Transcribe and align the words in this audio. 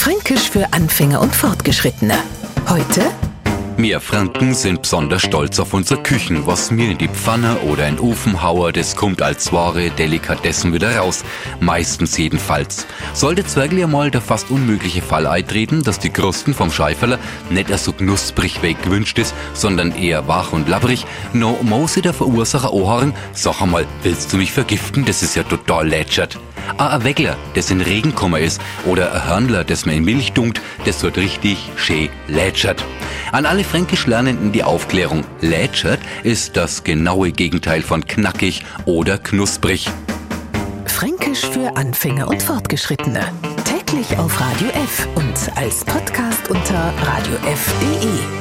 Fränkisch 0.00 0.48
für 0.48 0.72
Anfänger 0.72 1.20
und 1.20 1.36
Fortgeschrittene. 1.36 2.14
Heute 2.70 3.02
wir 3.82 4.00
Franken 4.00 4.54
sind 4.54 4.82
besonders 4.82 5.22
stolz 5.22 5.58
auf 5.58 5.74
unsere 5.74 6.02
Küchen. 6.02 6.46
Was 6.46 6.70
mir 6.70 6.90
in 6.90 6.98
die 6.98 7.08
Pfanne 7.08 7.58
oder 7.60 7.86
in 7.86 7.96
den 7.96 8.04
Ofen 8.04 8.42
haue, 8.42 8.72
das 8.72 8.96
kommt 8.96 9.22
als 9.22 9.52
wahre 9.52 9.90
Delikatessen 9.90 10.72
wieder 10.72 10.96
raus. 10.96 11.24
Meistens 11.60 12.16
jedenfalls. 12.16 12.86
Sollte 13.12 13.44
zwärglich 13.44 13.84
einmal 13.84 14.10
der 14.10 14.20
fast 14.20 14.50
unmögliche 14.50 15.02
Fall 15.02 15.26
eintreten, 15.26 15.82
dass 15.82 15.98
die 15.98 16.10
Krusten 16.10 16.52
vom 16.52 16.70
Scheiferler 16.70 17.18
nicht 17.48 17.76
so 17.78 17.92
knusprig 17.92 18.62
weg 18.62 18.82
gewünscht 18.82 19.18
ist, 19.18 19.34
sondern 19.54 19.92
eher 19.92 20.26
wach 20.26 20.52
und 20.52 20.68
labbrig, 20.68 21.06
no 21.32 21.58
muss 21.62 21.94
der 21.94 22.14
Verursacher 22.14 22.72
anhören, 22.72 23.14
sag 23.32 23.62
einmal, 23.62 23.86
willst 24.02 24.32
du 24.32 24.36
mich 24.36 24.52
vergiften? 24.52 25.04
Das 25.04 25.22
ist 25.22 25.36
ja 25.36 25.42
total 25.42 25.88
lätschert. 25.88 26.38
A 26.76 26.88
ein 26.88 27.04
Weckler, 27.04 27.36
das 27.54 27.70
in 27.70 27.80
Regen 27.80 28.10
gekommen 28.10 28.42
ist, 28.42 28.60
oder 28.84 29.12
ein 29.12 29.28
Hörnler, 29.28 29.64
das 29.64 29.86
mir 29.86 29.94
in 29.94 30.04
Milch 30.04 30.32
dunkt, 30.32 30.60
das 30.84 31.02
wird 31.02 31.16
richtig 31.16 31.58
schön 31.76 32.08
lätschert. 32.26 32.84
An 33.32 33.46
alle 33.46 33.64
Fränkisch 33.64 34.06
Lernenden 34.06 34.52
die 34.52 34.64
Aufklärung. 34.64 35.24
Lätschert 35.40 36.00
ist 36.22 36.56
das 36.56 36.84
genaue 36.84 37.32
Gegenteil 37.32 37.82
von 37.82 38.06
knackig 38.06 38.64
oder 38.86 39.18
knusprig. 39.18 39.88
Fränkisch 40.86 41.46
für 41.46 41.76
Anfänger 41.76 42.28
und 42.28 42.42
Fortgeschrittene. 42.42 43.32
Täglich 43.64 44.18
auf 44.18 44.40
Radio 44.40 44.68
F 44.68 45.08
und 45.14 45.56
als 45.56 45.84
Podcast 45.84 46.50
unter 46.50 46.92
radiof.de. 47.02 48.39